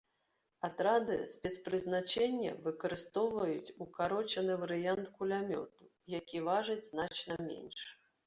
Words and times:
Атрады 0.67 1.15
спецпрызначэння 1.31 2.51
выкарыстоўваюць 2.65 3.73
укарочаны 3.85 4.53
варыянт 4.63 5.05
кулямёту, 5.19 5.83
які 6.19 6.37
важыць 6.49 6.89
значна 6.93 7.35
менш. 7.49 7.79